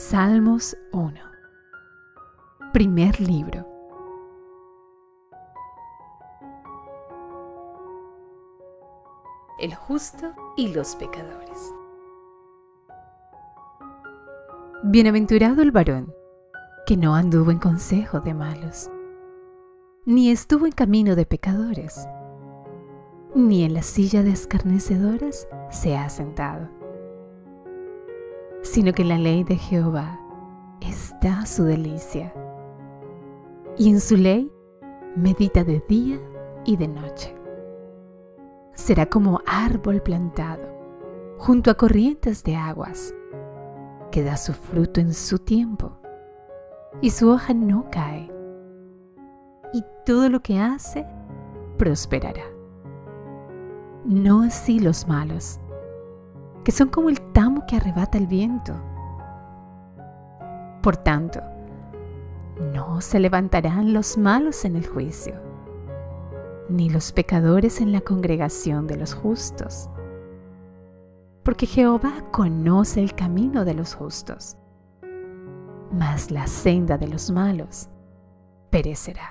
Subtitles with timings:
[0.00, 1.12] Salmos 1
[2.72, 3.66] Primer libro.
[9.58, 11.74] El justo y los pecadores.
[14.84, 16.14] Bienaventurado el varón
[16.86, 18.90] que no anduvo en consejo de malos,
[20.06, 22.08] ni estuvo en camino de pecadores,
[23.34, 26.79] ni en la silla de escarnecedores se ha sentado
[28.62, 30.20] sino que la ley de Jehová
[30.80, 32.32] está su delicia.
[33.76, 34.50] Y en su ley
[35.16, 36.18] medita de día
[36.64, 37.34] y de noche.
[38.74, 40.68] Será como árbol plantado
[41.38, 43.14] junto a corrientes de aguas,
[44.10, 45.96] que da su fruto en su tiempo,
[47.00, 48.30] y su hoja no cae,
[49.72, 51.06] y todo lo que hace
[51.78, 52.44] prosperará.
[54.04, 55.60] No así los malos
[56.64, 58.74] que son como el tamo que arrebata el viento.
[60.82, 61.40] Por tanto,
[62.72, 65.34] no se levantarán los malos en el juicio,
[66.68, 69.88] ni los pecadores en la congregación de los justos,
[71.42, 74.56] porque Jehová conoce el camino de los justos,
[75.90, 77.88] mas la senda de los malos
[78.70, 79.30] perecerá.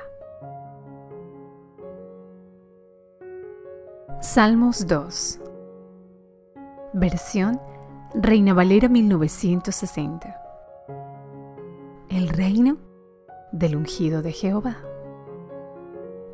[4.21, 5.39] Salmos 2
[6.93, 7.61] Versión
[8.15, 10.41] Reina Valera 1960.
[12.09, 12.77] El reino
[13.51, 14.77] del ungido de Jehová.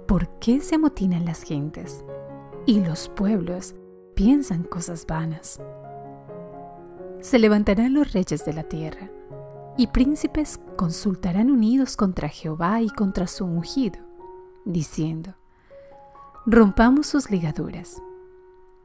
[0.08, 2.06] ¿Por qué se amotinan las gentes
[2.66, 3.76] y los pueblos
[4.16, 5.62] piensan cosas vanas?
[7.20, 9.10] Se levantarán los reyes de la tierra
[9.76, 14.00] y príncipes consultarán unidos contra Jehová y contra su ungido,
[14.64, 15.36] diciendo,
[16.46, 18.02] rompamos sus ligaduras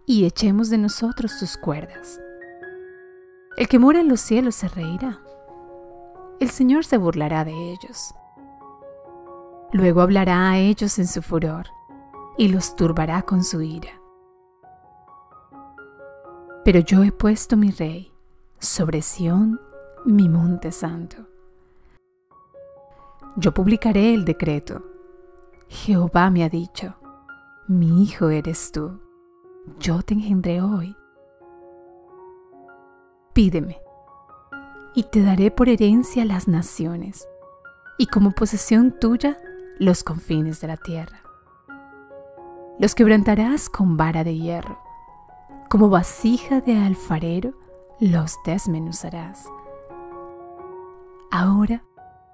[0.07, 2.21] y echemos de nosotros sus cuerdas.
[3.57, 5.21] El que mora en los cielos se reirá.
[6.41, 8.15] El Señor se burlará de ellos.
[9.73, 11.67] Luego hablará a ellos en su furor
[12.39, 14.01] y los turbará con su ira.
[16.65, 18.13] Pero yo he puesto mi rey
[18.59, 19.61] sobre Sión,
[20.05, 21.27] mi monte santo.
[23.37, 24.83] Yo publicaré el decreto.
[25.69, 26.97] Jehová me ha dicho,
[27.69, 29.01] mi hijo eres tú
[29.79, 30.97] yo te engendré hoy.
[33.33, 33.81] Pídeme,
[34.95, 37.29] y te daré por herencia las naciones,
[37.99, 39.39] y como posesión tuya
[39.79, 41.23] los confines de la tierra.
[42.79, 44.79] Los quebrantarás con vara de hierro,
[45.69, 47.55] como vasija de alfarero
[48.01, 49.47] los desmenuzarás.
[51.31, 51.85] Ahora,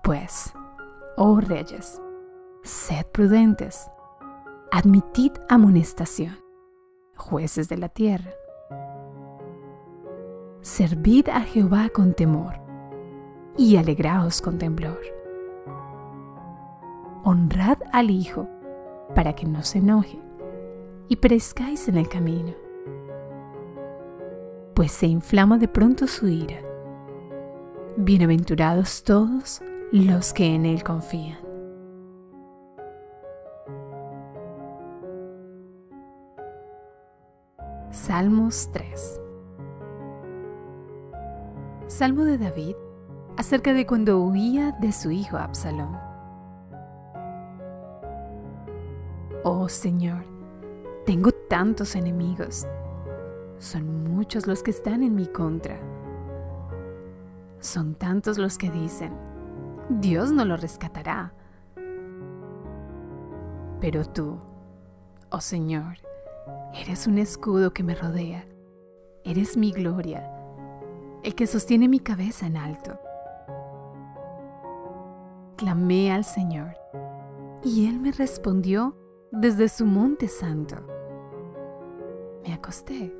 [0.02, 0.52] pues,
[1.16, 2.00] oh reyes,
[2.62, 3.90] sed prudentes,
[4.72, 6.45] admitid amonestación
[7.16, 8.30] jueces de la tierra.
[10.60, 12.54] Servid a Jehová con temor
[13.56, 15.00] y alegraos con temblor.
[17.24, 18.48] Honrad al Hijo
[19.14, 20.20] para que no se enoje
[21.08, 22.52] y perezcáis en el camino,
[24.74, 26.60] pues se inflama de pronto su ira.
[27.96, 29.62] Bienaventurados todos
[29.92, 31.45] los que en Él confían.
[38.06, 39.20] Salmos 3
[41.88, 42.76] Salmo de David
[43.36, 45.98] acerca de cuando huía de su hijo Absalón.
[49.42, 50.22] Oh Señor,
[51.04, 52.68] tengo tantos enemigos.
[53.58, 55.76] Son muchos los que están en mi contra.
[57.58, 59.14] Son tantos los que dicen,
[59.88, 61.32] Dios no lo rescatará.
[63.80, 64.38] Pero tú,
[65.30, 66.05] oh Señor,
[66.78, 68.46] Eres un escudo que me rodea.
[69.24, 70.30] Eres mi gloria,
[71.22, 72.98] el que sostiene mi cabeza en alto.
[75.56, 76.76] Clamé al Señor,
[77.62, 78.94] y Él me respondió
[79.32, 80.76] desde su monte santo.
[82.46, 83.16] Me acosté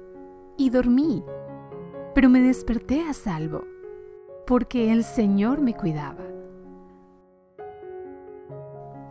[0.58, 1.24] y dormí,
[2.14, 3.64] pero me desperté a salvo,
[4.46, 6.24] porque el Señor me cuidaba.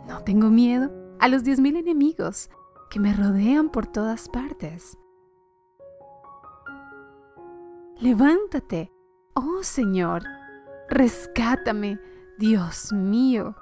[0.06, 0.88] No tengo miedo
[1.18, 2.48] a los diez mil enemigos
[2.90, 4.98] que me rodean por todas partes.
[7.98, 8.92] Levántate,
[9.34, 10.22] oh Señor,
[10.88, 11.98] rescátame,
[12.38, 13.54] Dios mío.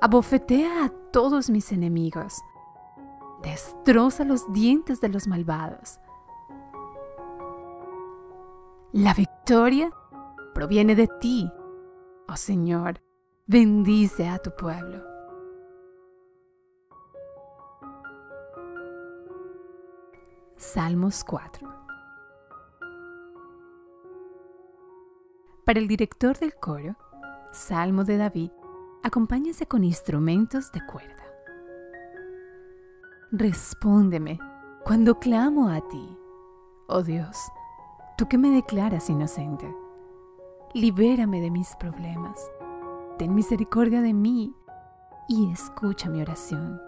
[0.00, 2.42] Abofetea a todos mis enemigos.
[3.42, 6.00] Destroza los dientes de los malvados.
[8.90, 9.90] La victoria
[10.54, 11.50] proviene de ti,
[12.28, 13.00] oh Señor.
[13.46, 15.11] Bendice a tu pueblo.
[20.62, 21.68] Salmos 4
[25.64, 26.94] Para el director del coro,
[27.50, 28.52] Salmo de David,
[29.02, 31.24] acompáñese con instrumentos de cuerda.
[33.32, 34.38] Respóndeme
[34.84, 36.16] cuando clamo a ti,
[36.86, 37.36] oh Dios,
[38.16, 39.68] tú que me declaras inocente.
[40.74, 42.40] Libérame de mis problemas.
[43.18, 44.54] Ten misericordia de mí
[45.28, 46.80] y escucha mi oración.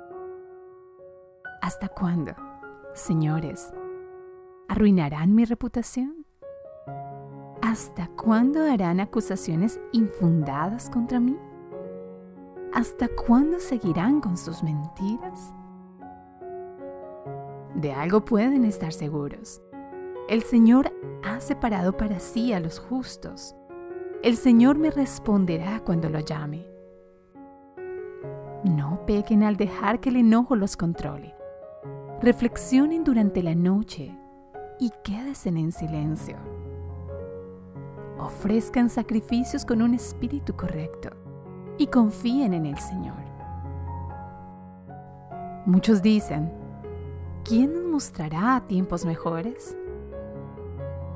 [1.60, 2.34] ¿Hasta cuándo,
[2.94, 3.72] señores,
[4.68, 6.24] arruinarán mi reputación?
[7.60, 11.36] ¿Hasta cuándo harán acusaciones infundadas contra mí?
[12.72, 15.52] ¿Hasta cuándo seguirán con sus mentiras?
[17.74, 19.60] De algo pueden estar seguros.
[20.28, 20.92] El Señor
[21.24, 23.56] ha separado para sí a los justos.
[24.22, 26.66] El Señor me responderá cuando lo llame.
[28.64, 31.34] No pequen al dejar que el enojo los controle.
[32.24, 34.16] Reflexionen durante la noche
[34.80, 36.38] y quédense en silencio.
[38.18, 41.10] Ofrezcan sacrificios con un espíritu correcto
[41.76, 43.18] y confíen en el Señor.
[45.66, 46.50] Muchos dicen,
[47.44, 49.76] ¿quién nos mostrará tiempos mejores?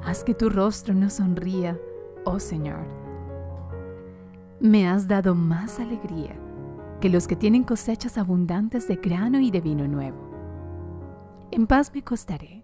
[0.05, 1.81] Haz que tu rostro nos sonría,
[2.27, 2.85] oh Señor.
[4.61, 6.37] Me has dado más alegría
[7.01, 10.28] que los que tienen cosechas abundantes de grano y de vino nuevo.
[11.51, 12.63] En paz me acostaré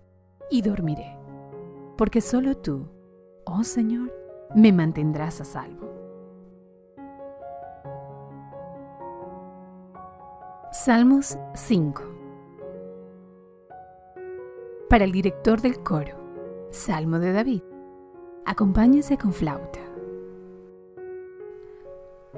[0.50, 1.16] y dormiré,
[1.96, 2.86] porque solo tú,
[3.46, 4.12] oh Señor,
[4.54, 5.90] me mantendrás a salvo.
[10.70, 12.02] Salmos 5
[14.90, 17.62] Para el director del coro, Salmo de David,
[18.44, 19.80] acompáñese con flauta.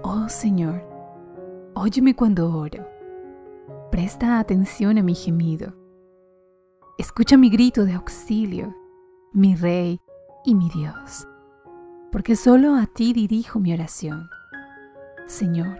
[0.02, 0.80] Oh Señor,
[1.74, 2.86] óyeme cuando oro.
[3.90, 5.85] Presta atención a mi gemido.
[6.98, 8.74] Escucha mi grito de auxilio,
[9.34, 10.00] mi Rey
[10.46, 11.28] y mi Dios,
[12.10, 14.30] porque solo a ti dirijo mi oración.
[15.26, 15.78] Señor,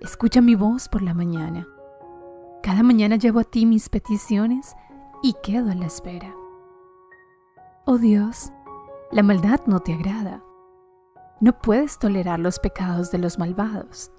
[0.00, 1.68] escucha mi voz por la mañana.
[2.60, 4.74] Cada mañana llevo a ti mis peticiones
[5.22, 6.34] y quedo en la espera.
[7.84, 8.50] Oh Dios,
[9.12, 10.42] la maldad no te agrada.
[11.40, 14.10] No puedes tolerar los pecados de los malvados.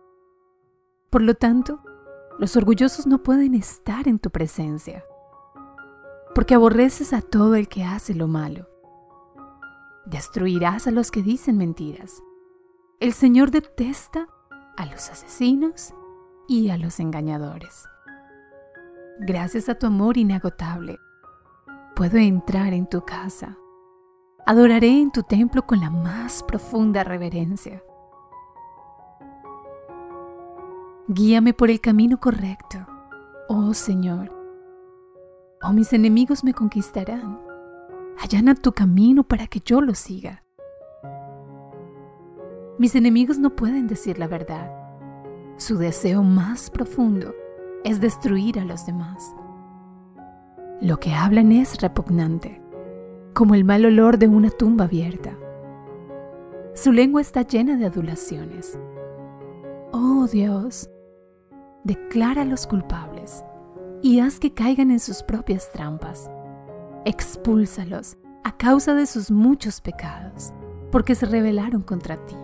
[1.09, 1.81] Por lo tanto,
[2.39, 5.03] los orgullosos no pueden estar en tu presencia,
[6.37, 8.67] porque aborreces a todo el que hace lo malo.
[10.05, 12.21] Destruirás a los que dicen mentiras.
[12.99, 14.27] El Señor detesta
[14.77, 15.95] a los asesinos
[16.47, 17.89] y a los engañadores.
[19.19, 20.99] Gracias a tu amor inagotable,
[21.95, 23.57] puedo entrar en tu casa.
[24.45, 27.81] Adoraré en tu templo con la más profunda reverencia.
[31.07, 32.77] Guíame por el camino correcto,
[33.49, 34.36] oh Señor.
[35.63, 37.39] O mis enemigos me conquistarán.
[38.21, 40.43] Allana tu camino para que yo lo siga.
[42.77, 44.71] Mis enemigos no pueden decir la verdad.
[45.57, 47.33] Su deseo más profundo
[47.83, 49.35] es destruir a los demás.
[50.79, 52.61] Lo que hablan es repugnante,
[53.33, 55.35] como el mal olor de una tumba abierta.
[56.75, 58.79] Su lengua está llena de adulaciones.
[59.91, 60.87] Oh Dios,
[61.83, 63.43] declara a los culpables
[64.01, 66.29] y haz que caigan en sus propias trampas.
[67.05, 70.53] Expúlsalos a causa de sus muchos pecados,
[70.91, 72.35] porque se rebelaron contra ti.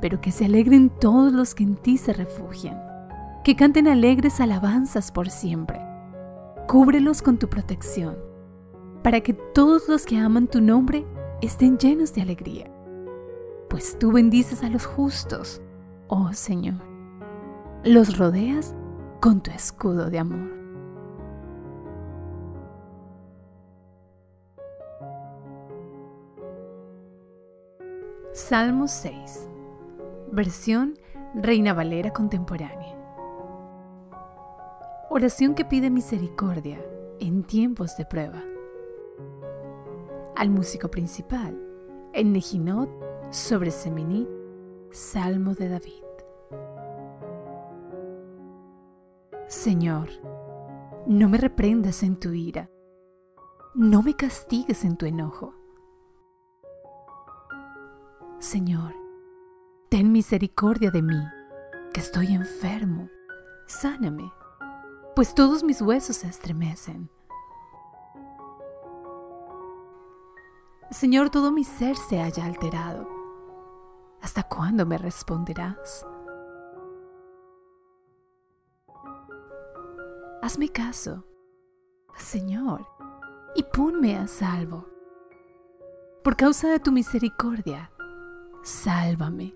[0.00, 2.80] Pero que se alegren todos los que en ti se refugian,
[3.44, 5.80] que canten alegres alabanzas por siempre.
[6.66, 8.16] Cúbrelos con tu protección,
[9.02, 11.06] para que todos los que aman tu nombre
[11.40, 12.70] estén llenos de alegría.
[13.70, 15.62] Pues tú bendices a los justos,
[16.08, 16.88] oh Señor
[17.84, 18.74] los rodeas
[19.20, 20.56] con tu escudo de amor.
[28.32, 29.48] Salmo 6,
[30.30, 30.94] versión
[31.34, 32.96] Reina Valera contemporánea.
[35.10, 36.80] Oración que pide misericordia
[37.18, 38.44] en tiempos de prueba.
[40.36, 41.58] Al músico principal,
[42.12, 42.88] en Nejinot
[43.30, 44.28] sobre Seminit,
[44.92, 46.07] Salmo de David.
[49.48, 50.10] Señor,
[51.06, 52.68] no me reprendas en tu ira,
[53.74, 55.54] no me castigues en tu enojo.
[58.40, 58.94] Señor,
[59.88, 61.18] ten misericordia de mí,
[61.94, 63.08] que estoy enfermo,
[63.66, 64.30] sáname,
[65.16, 67.08] pues todos mis huesos se estremecen.
[70.90, 73.08] Señor, todo mi ser se haya alterado.
[74.20, 76.06] ¿Hasta cuándo me responderás?
[80.48, 81.26] Hazme caso,
[82.16, 82.88] Señor,
[83.54, 84.86] y ponme a salvo.
[86.24, 87.90] Por causa de tu misericordia,
[88.62, 89.54] sálvame.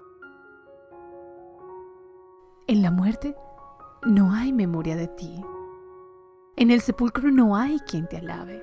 [2.67, 3.35] En la muerte
[4.05, 5.43] no hay memoria de ti.
[6.57, 8.63] En el sepulcro no hay quien te alabe.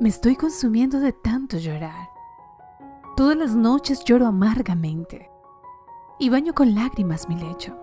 [0.00, 2.08] Me estoy consumiendo de tanto llorar.
[3.18, 5.30] Todas las noches lloro amargamente
[6.18, 7.81] y baño con lágrimas mi lecho.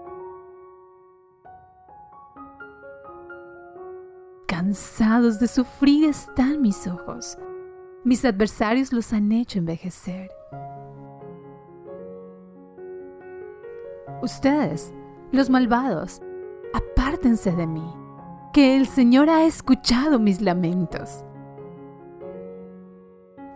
[4.69, 7.39] Cansados de sufrir están mis ojos.
[8.03, 10.29] Mis adversarios los han hecho envejecer.
[14.21, 14.93] Ustedes,
[15.31, 16.21] los malvados,
[16.71, 17.83] apártense de mí,
[18.53, 21.25] que el Señor ha escuchado mis lamentos.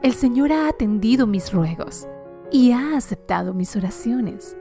[0.01, 2.07] El Señor ha atendido mis ruegos
[2.51, 4.57] y ha aceptado mis oraciones.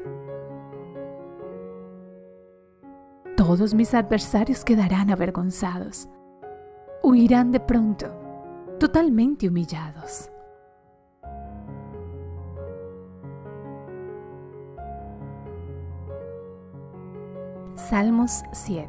[3.38, 6.11] Todos mis adversarios quedarán avergonzados.
[7.04, 8.06] Huirán de pronto,
[8.78, 10.30] totalmente humillados.
[17.75, 18.88] Salmos 7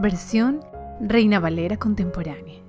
[0.00, 0.60] Versión
[1.00, 2.62] Reina Valera contemporánea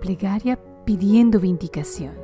[0.00, 2.14] Plegaria pidiendo vindicación.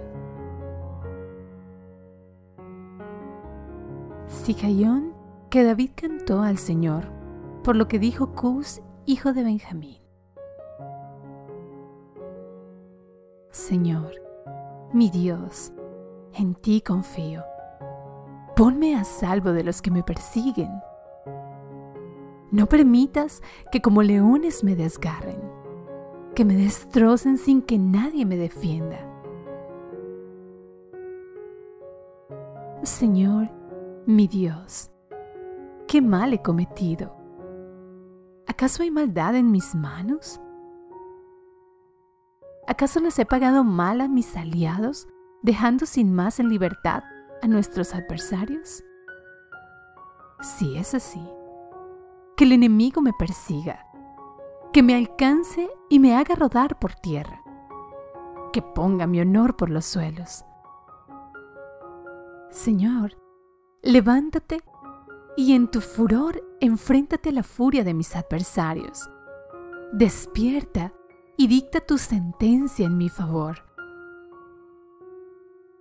[4.26, 5.14] Sicayón
[5.48, 7.19] que David cantó al Señor
[7.62, 9.99] por lo que dijo Cus, hijo de Benjamín.
[13.50, 14.12] Señor,
[14.93, 15.73] mi Dios,
[16.35, 17.45] en ti confío
[18.61, 20.83] Ponme a salvo de los que me persiguen.
[22.50, 25.40] No permitas que como leones me desgarren,
[26.35, 28.99] que me destrocen sin que nadie me defienda.
[32.83, 33.49] Señor,
[34.05, 34.90] mi Dios,
[35.87, 37.19] ¿qué mal he cometido?
[38.50, 40.40] ¿Acaso hay maldad en mis manos?
[42.66, 45.07] ¿Acaso les he pagado mal a mis aliados,
[45.40, 47.04] dejando sin más en libertad
[47.42, 48.83] a nuestros adversarios?
[50.40, 51.25] Si es así,
[52.37, 53.87] que el enemigo me persiga,
[54.73, 57.45] que me alcance y me haga rodar por tierra,
[58.52, 60.45] que ponga mi honor por los suelos.
[62.50, 63.16] Señor,
[63.80, 64.61] levántate
[65.37, 69.08] y en tu furor enfréntate a la furia de mis adversarios.
[69.92, 70.92] Despierta
[71.37, 73.64] y dicta tu sentencia en mi favor.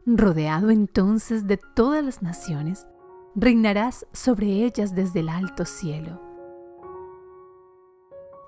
[0.06, 2.88] Rodeado entonces de todas las naciones,
[3.36, 6.22] reinarás sobre ellas desde el alto cielo.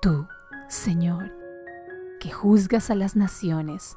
[0.00, 0.26] Tú,
[0.68, 1.32] Señor,
[2.18, 3.96] que juzgas a las naciones,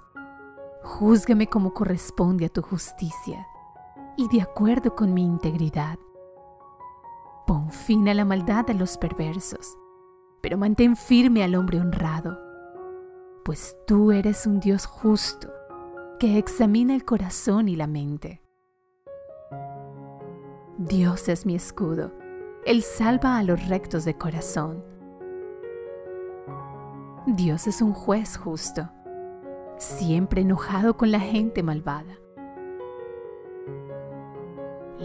[0.83, 3.47] júzgame como corresponde a tu justicia
[4.17, 5.97] y de acuerdo con mi integridad.
[7.45, 9.77] Pon fin a la maldad de los perversos,
[10.41, 12.39] pero mantén firme al hombre honrado,
[13.43, 15.53] pues tú eres un Dios justo
[16.19, 18.41] que examina el corazón y la mente.
[20.79, 22.11] Dios es mi escudo,
[22.65, 24.83] Él salva a los rectos de corazón.
[27.27, 28.89] Dios es un juez justo,
[29.77, 32.17] siempre enojado con la gente malvada.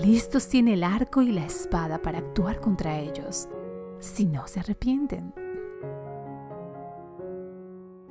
[0.02, 3.49] Listos tiene el arco y la espada para actuar contra ellos,
[3.99, 5.35] si no se arrepienten.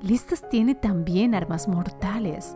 [0.01, 2.55] Listas tiene también armas mortales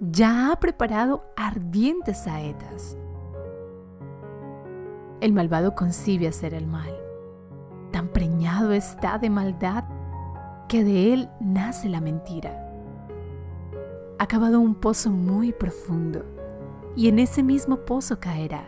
[0.00, 2.96] ya ha preparado ardientes saetas.
[5.20, 6.94] El malvado concibe hacer el mal.
[7.92, 9.84] Tan preñado está de maldad
[10.68, 12.62] que de él nace la mentira.
[14.18, 16.24] Ha cavado un pozo muy profundo
[16.96, 18.66] y en ese mismo pozo caerá.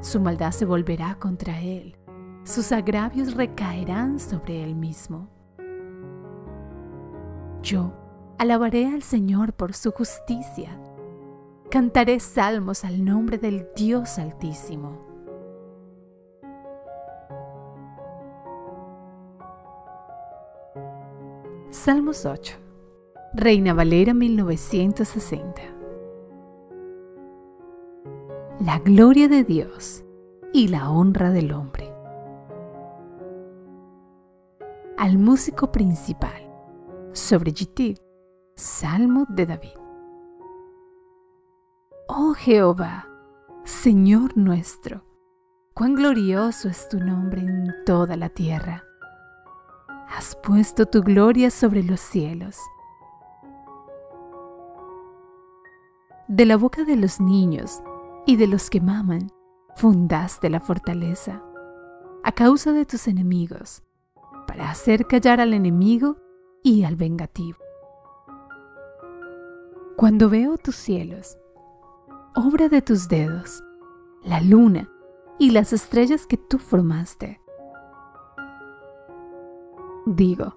[0.00, 1.96] Su maldad se volverá contra él,
[2.44, 5.28] sus agravios recaerán sobre él mismo.
[7.62, 7.92] Yo,
[8.38, 10.78] Alabaré al Señor por su justicia.
[11.70, 15.00] Cantaré salmos al nombre del Dios Altísimo.
[21.70, 22.58] Salmos 8.
[23.32, 25.75] Reina Valera 1960.
[28.66, 30.04] La gloria de Dios
[30.52, 31.88] y la honra del hombre.
[34.98, 36.50] Al músico principal.
[37.12, 38.00] Sobre Gitit
[38.56, 39.78] Salmo de David.
[42.08, 43.06] Oh Jehová,
[43.62, 45.04] Señor nuestro,
[45.72, 48.82] cuán glorioso es tu nombre en toda la tierra.
[50.08, 52.58] Has puesto tu gloria sobre los cielos.
[56.26, 57.80] De la boca de los niños
[58.26, 59.30] y de los que maman,
[59.76, 61.42] fundaste la fortaleza.
[62.24, 63.84] A causa de tus enemigos,
[64.48, 66.16] para hacer callar al enemigo
[66.64, 67.58] y al vengativo.
[69.96, 71.38] Cuando veo tus cielos,
[72.34, 73.62] obra de tus dedos,
[74.24, 74.90] la luna
[75.38, 77.40] y las estrellas que tú formaste,
[80.04, 80.56] digo,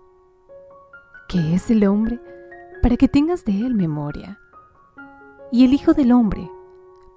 [1.27, 2.19] ¿qué es el hombre
[2.81, 4.39] para que tengas de él memoria?
[5.51, 6.49] ¿Y el Hijo del Hombre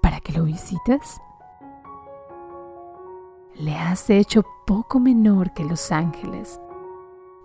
[0.03, 1.21] para que lo visites?
[3.55, 6.61] Le has hecho poco menor que los ángeles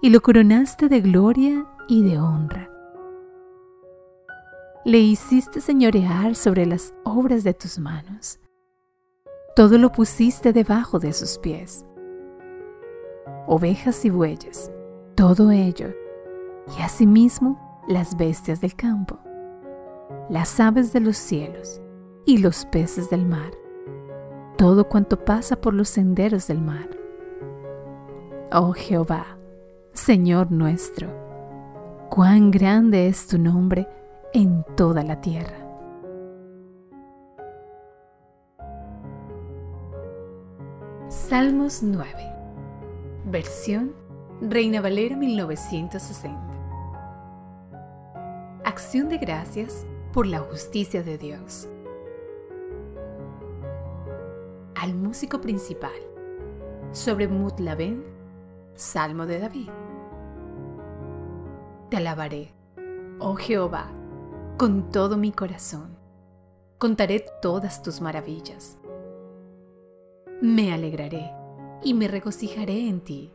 [0.02, 2.70] y lo coronaste de gloria y de honra.
[4.84, 8.40] Le hiciste señorear sobre las obras de tus manos.
[9.56, 11.86] Todo lo pusiste debajo de sus pies.
[13.48, 14.72] Ovejas y bueyes,
[15.16, 15.94] todo ello,
[16.78, 19.20] y asimismo las bestias del campo,
[20.30, 21.82] las aves de los cielos
[22.28, 23.52] y los peces del mar,
[24.58, 26.90] todo cuanto pasa por los senderos del mar.
[28.52, 29.38] Oh Jehová,
[29.94, 31.08] Señor nuestro,
[32.10, 33.88] cuán grande es tu nombre
[34.34, 35.56] en toda la tierra.
[41.08, 42.10] Salmos 9,
[43.28, 43.94] versión
[44.42, 46.38] Reina Valera 1960.
[48.66, 51.70] Acción de gracias por la justicia de Dios.
[54.88, 55.92] Al músico principal.
[56.94, 58.06] Sobre Mutlaben,
[58.74, 59.68] Salmo de David.
[61.90, 62.54] Te alabaré,
[63.20, 63.92] oh Jehová,
[64.56, 65.98] con todo mi corazón.
[66.78, 68.80] Contaré todas tus maravillas.
[70.42, 71.34] Me alegraré
[71.84, 73.34] y me regocijaré en ti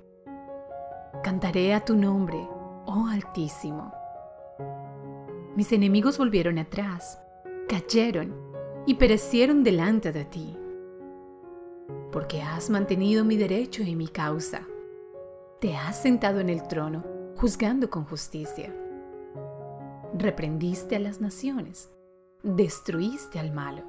[1.23, 2.49] Cantaré a tu nombre,
[2.87, 3.93] oh Altísimo.
[5.55, 7.21] Mis enemigos volvieron atrás,
[7.69, 8.35] cayeron
[8.87, 10.57] y perecieron delante de ti,
[12.13, 14.63] porque has mantenido mi derecho y mi causa.
[15.61, 17.05] Te has sentado en el trono,
[17.37, 18.73] juzgando con justicia.
[20.15, 21.91] Reprendiste a las naciones,
[22.45, 23.83] destruiste al malo,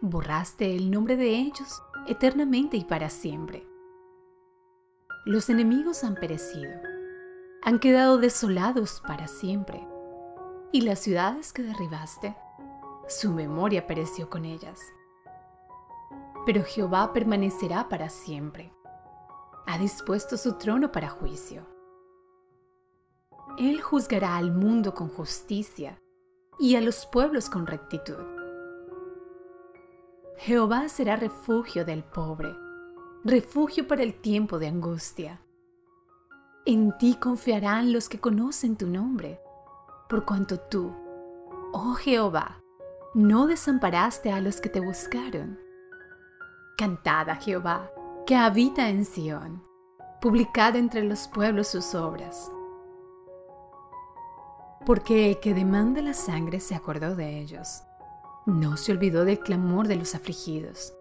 [0.00, 3.66] borraste el nombre de ellos eternamente y para siempre
[5.24, 6.70] los enemigos han perecido,
[7.62, 9.88] han quedado desolados para siempre,
[10.70, 12.36] y las ciudades que derribaste,
[13.08, 14.78] su memoria pereció con ellas.
[16.46, 18.72] Pero Jehová permanecerá para siempre,
[19.66, 21.66] ha dispuesto su trono para juicio.
[23.58, 25.98] Él juzgará al mundo con justicia
[26.58, 28.22] y a los pueblos con rectitud.
[30.36, 32.54] Jehová será refugio del pobre
[33.24, 35.40] refugio para el tiempo de angustia.
[36.66, 39.40] En ti confiarán los que conocen tu nombre,
[40.10, 40.94] por cuanto tú,
[41.72, 42.60] oh Jehová,
[43.14, 45.58] no desamparaste a los que te buscaron.
[46.76, 47.88] Cantad a Jehová,
[48.26, 49.62] que habita en Sión,
[50.20, 52.50] publicad entre los pueblos sus obras.
[54.84, 57.84] Porque el que demanda la sangre se acordó de ellos,
[58.44, 60.92] no se olvidó del clamor de los afligidos.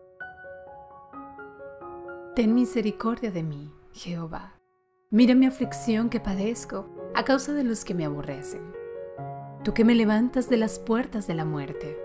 [2.36, 4.54] Ten misericordia de mí, Jehová.
[5.10, 8.62] Mira mi aflicción que padezco a causa de los que me aborrecen.
[9.64, 11.98] Tú que me levantas de las puertas de la muerte,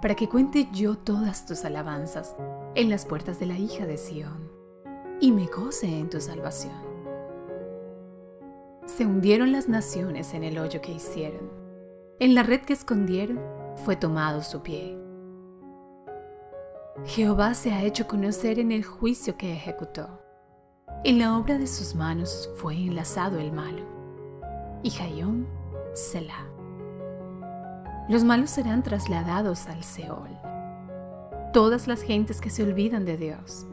[0.00, 2.36] para que cuente yo todas tus alabanzas
[2.74, 4.50] en las puertas de la hija de Sión,
[5.20, 6.74] y me goce en tu salvación.
[8.86, 11.50] Se hundieron las naciones en el hoyo que hicieron,
[12.18, 13.40] en la red que escondieron
[13.84, 14.98] fue tomado su pie.
[17.06, 20.20] Jehová se ha hecho conocer en el juicio que ejecutó.
[21.04, 23.84] En la obra de sus manos fue enlazado el malo.
[24.82, 25.46] Y Jayón,
[25.94, 26.49] Selah.
[28.10, 30.36] Los malos serán trasladados al Seol.
[31.52, 33.68] Todas las gentes que se olvidan de Dios.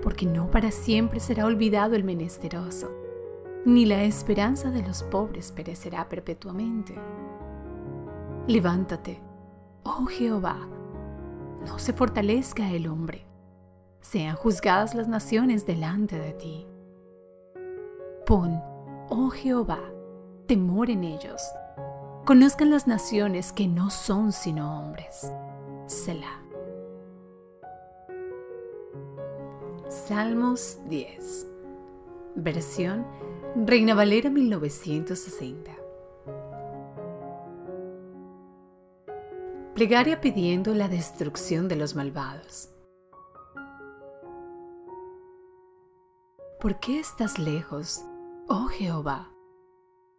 [0.00, 2.88] Porque no para siempre será olvidado el menesteroso,
[3.64, 6.94] ni la esperanza de los pobres perecerá perpetuamente.
[8.46, 9.20] Levántate,
[9.82, 10.68] oh Jehová,
[11.66, 13.26] no se fortalezca el hombre.
[14.00, 16.68] Sean juzgadas las naciones delante de ti.
[18.24, 18.62] Pon,
[19.08, 19.80] oh Jehová,
[20.46, 21.42] temor en ellos.
[22.24, 25.32] Conozcan las naciones que no son sino hombres.
[25.86, 26.42] Selah.
[29.88, 31.46] Salmos 10.
[32.36, 33.06] Versión
[33.56, 35.72] Reina Valera 1960.
[39.74, 42.68] Plegaria pidiendo la destrucción de los malvados.
[46.60, 48.04] ¿Por qué estás lejos,
[48.46, 49.30] oh Jehová,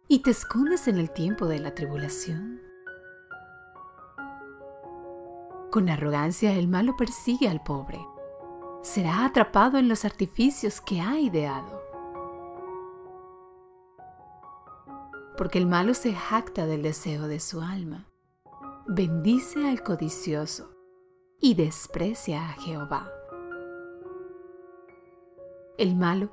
[0.08, 2.60] y te escondes en el tiempo de la tribulación?
[5.70, 7.98] Con arrogancia el malo persigue al pobre,
[8.82, 11.82] será atrapado en los artificios que ha ideado.
[15.38, 18.06] Porque el malo se jacta del deseo de su alma,
[18.86, 20.70] bendice al codicioso
[21.40, 23.10] y desprecia a Jehová.
[25.78, 26.30] El malo,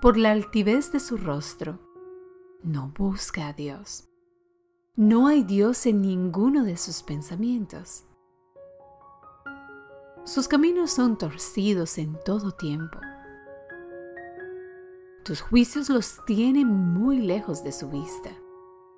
[0.00, 1.78] por la altivez de su rostro,
[2.62, 4.08] no busca a Dios.
[4.96, 8.04] No hay Dios en ninguno de sus pensamientos.
[10.24, 12.98] Sus caminos son torcidos en todo tiempo.
[15.24, 18.30] Tus juicios los tienen muy lejos de su vista.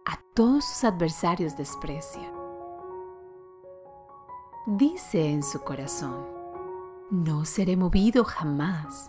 [0.07, 2.33] A todos sus adversarios desprecia.
[4.67, 6.27] Dice en su corazón,
[7.11, 9.07] no seré movido jamás.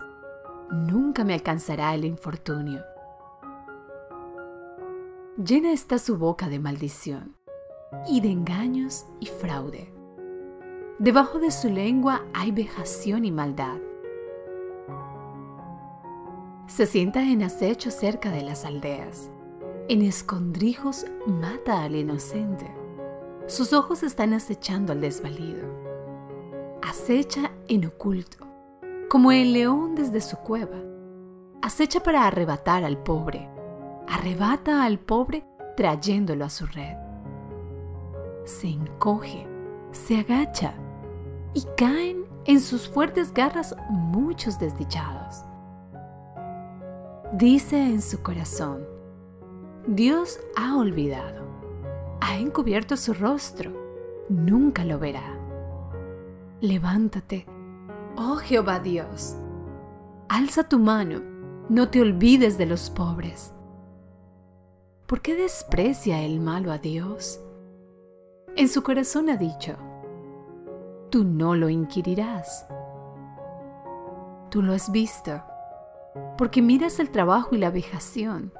[0.70, 2.82] Nunca me alcanzará el infortunio.
[5.38, 7.34] Llena está su boca de maldición
[8.06, 9.90] y de engaños y fraude.
[10.98, 13.78] Debajo de su lengua hay vejación y maldad.
[16.66, 19.30] Se sienta en acecho cerca de las aldeas.
[19.88, 22.70] En escondrijos mata al inocente.
[23.46, 25.66] Sus ojos están acechando al desvalido.
[26.82, 28.46] Acecha en oculto,
[29.08, 30.76] como el león desde su cueva.
[31.62, 33.48] Acecha para arrebatar al pobre.
[34.08, 35.44] Arrebata al pobre
[35.76, 36.96] trayéndolo a su red.
[38.44, 39.46] Se encoge,
[39.92, 40.74] se agacha
[41.54, 45.44] y caen en sus fuertes garras muchos desdichados.
[47.32, 48.84] Dice en su corazón,
[49.86, 51.46] Dios ha olvidado,
[52.20, 53.72] ha encubierto su rostro,
[54.28, 55.38] nunca lo verá.
[56.60, 57.46] Levántate,
[58.16, 59.36] oh Jehová Dios,
[60.28, 61.20] alza tu mano,
[61.68, 63.54] no te olvides de los pobres.
[65.12, 67.38] ¿Por qué desprecia el malo a Dios?
[68.56, 69.76] En su corazón ha dicho,
[71.10, 72.66] tú no lo inquirirás.
[74.48, 75.42] Tú lo has visto,
[76.38, 78.54] porque miras el trabajo y la vejación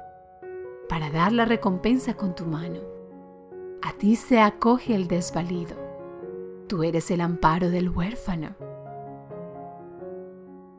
[0.87, 2.81] para dar la recompensa con tu mano.
[3.81, 5.75] A ti se acoge el desvalido.
[6.67, 8.49] Tú eres el amparo del huérfano.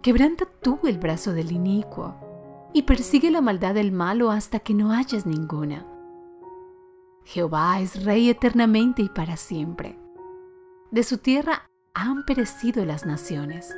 [0.03, 2.24] Quebranta tú el brazo del inicuo
[2.75, 5.87] y persigue la maldad del malo hasta que no hayas ninguna.
[7.25, 9.99] Jehová es rey eternamente y para siempre
[10.95, 13.75] de su tierra han perecido las naciones.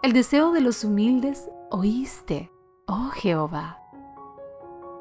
[0.00, 2.52] El deseo de los humildes oíste,
[2.86, 3.80] oh Jehová.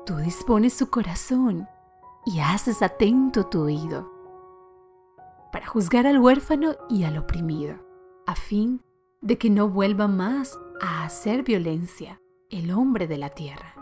[0.04, 1.68] Tú dispones su corazón
[2.26, 4.12] y haces atento tu oído
[5.52, 7.76] para juzgar al huérfano y al oprimido,
[8.26, 8.82] a fin
[9.22, 13.76] de que no vuelva más a hacer violencia el hombre de la tierra.